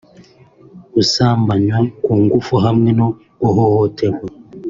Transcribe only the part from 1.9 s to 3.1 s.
ku nguvu hamwe no